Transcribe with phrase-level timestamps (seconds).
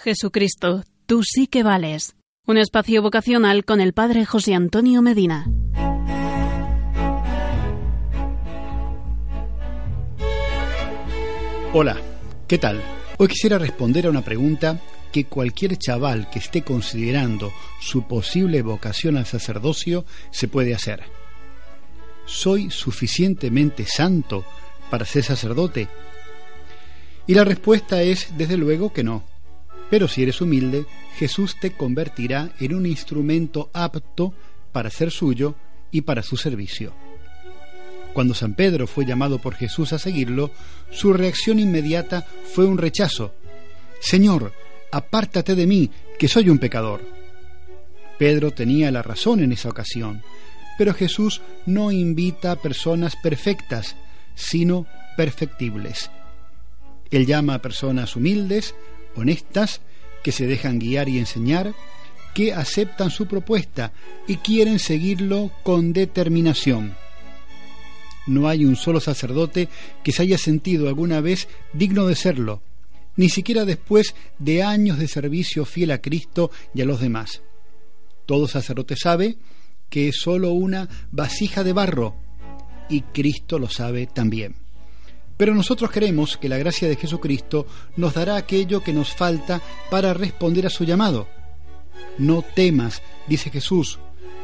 [0.00, 2.14] Jesucristo, tú sí que vales.
[2.46, 5.50] Un espacio vocacional con el Padre José Antonio Medina.
[11.72, 11.96] Hola,
[12.46, 12.80] ¿qué tal?
[13.18, 14.80] Hoy quisiera responder a una pregunta
[15.10, 21.02] que cualquier chaval que esté considerando su posible vocación al sacerdocio se puede hacer.
[22.24, 24.44] ¿Soy suficientemente santo
[24.90, 25.88] para ser sacerdote?
[27.26, 29.24] Y la respuesta es, desde luego, que no.
[29.90, 30.86] Pero si eres humilde,
[31.16, 34.34] Jesús te convertirá en un instrumento apto
[34.72, 35.54] para ser suyo
[35.90, 36.92] y para su servicio.
[38.12, 40.50] Cuando San Pedro fue llamado por Jesús a seguirlo,
[40.90, 43.34] su reacción inmediata fue un rechazo.
[44.00, 44.52] Señor,
[44.90, 47.00] apártate de mí, que soy un pecador.
[48.18, 50.22] Pedro tenía la razón en esa ocasión,
[50.76, 53.96] pero Jesús no invita a personas perfectas,
[54.34, 56.10] sino perfectibles.
[57.10, 58.74] Él llama a personas humildes,
[59.18, 59.80] honestas,
[60.22, 61.74] que se dejan guiar y enseñar,
[62.34, 63.92] que aceptan su propuesta
[64.26, 66.96] y quieren seguirlo con determinación.
[68.26, 69.68] No hay un solo sacerdote
[70.04, 72.62] que se haya sentido alguna vez digno de serlo,
[73.16, 77.42] ni siquiera después de años de servicio fiel a Cristo y a los demás.
[78.26, 79.38] Todo sacerdote sabe
[79.88, 82.14] que es sólo una vasija de barro,
[82.90, 84.67] y Cristo lo sabe también.
[85.38, 90.12] Pero nosotros queremos que la gracia de Jesucristo nos dará aquello que nos falta para
[90.12, 91.28] responder a su llamado.
[92.18, 94.00] No temas, dice Jesús,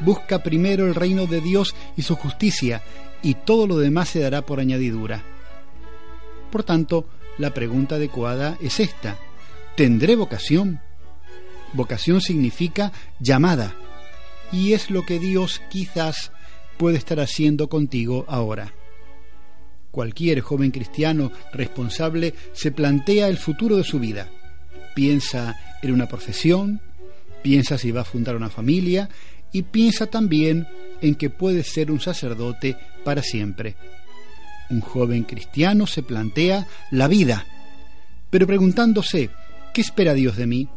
[0.00, 2.82] busca primero el reino de Dios y su justicia,
[3.22, 5.22] y todo lo demás se dará por añadidura.
[6.50, 9.18] Por tanto, la pregunta adecuada es esta.
[9.76, 10.80] ¿Tendré vocación?
[11.74, 13.74] Vocación significa llamada,
[14.50, 16.32] y es lo que Dios quizás
[16.78, 18.72] puede estar haciendo contigo ahora.
[19.90, 24.28] Cualquier joven cristiano responsable se plantea el futuro de su vida.
[24.94, 26.80] Piensa en una profesión,
[27.42, 29.08] piensa si va a fundar una familia
[29.52, 30.66] y piensa también
[31.00, 33.76] en que puede ser un sacerdote para siempre.
[34.70, 37.46] Un joven cristiano se plantea la vida,
[38.30, 39.30] pero preguntándose,
[39.72, 40.68] ¿qué espera Dios de mí?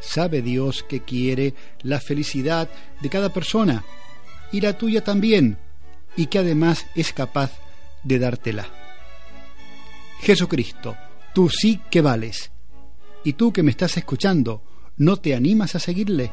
[0.00, 2.70] Sabe Dios que quiere la felicidad
[3.02, 3.84] de cada persona
[4.52, 5.58] y la tuya también,
[6.16, 7.52] y que además es capaz
[8.06, 8.68] de dártela.
[10.20, 10.96] Jesucristo,
[11.34, 12.50] tú sí que vales.
[13.24, 14.62] Y tú que me estás escuchando,
[14.96, 16.30] ¿no te animas a seguirle?